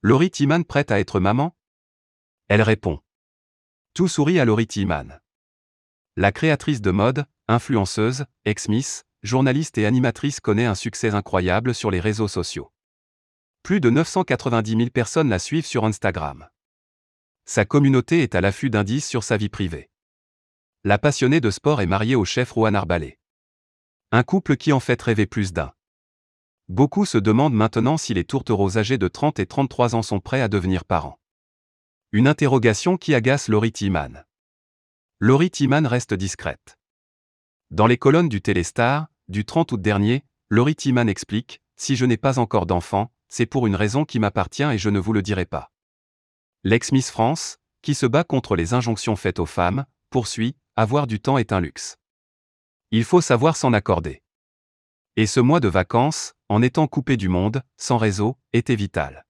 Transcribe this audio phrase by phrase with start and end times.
[0.00, 1.56] Laurie Timan prête à être maman?
[2.46, 3.00] Elle répond.
[3.94, 5.20] Tout sourit à Laurie Timan.
[6.14, 11.98] La créatrice de mode, influenceuse, ex-miss, journaliste et animatrice connaît un succès incroyable sur les
[11.98, 12.72] réseaux sociaux.
[13.64, 16.48] Plus de 990 000 personnes la suivent sur Instagram.
[17.44, 19.90] Sa communauté est à l'affût d'indices sur sa vie privée.
[20.84, 23.18] La passionnée de sport est mariée au chef Juan Arbalé.
[24.12, 25.74] Un couple qui en fait rêver plus d'un.
[26.68, 30.42] Beaucoup se demandent maintenant si les tourtereaux âgés de 30 et 33 ans sont prêts
[30.42, 31.18] à devenir parents.
[32.12, 34.26] Une interrogation qui agace Laurie Timan.
[35.18, 36.78] Laurie Timan reste discrète.
[37.70, 42.18] Dans les colonnes du Téléstar, du 30 août dernier, Laurie Timan explique Si je n'ai
[42.18, 45.46] pas encore d'enfant, c'est pour une raison qui m'appartient et je ne vous le dirai
[45.46, 45.70] pas.
[46.64, 51.38] L'ex-Miss France, qui se bat contre les injonctions faites aux femmes, poursuit Avoir du temps
[51.38, 51.96] est un luxe.
[52.90, 54.22] Il faut savoir s'en accorder.
[55.16, 59.27] Et ce mois de vacances, en étant coupé du monde, sans réseau, était vital.